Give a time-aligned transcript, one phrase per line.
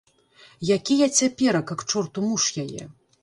[0.75, 2.83] Які я цяперака, к чорту, муж яе?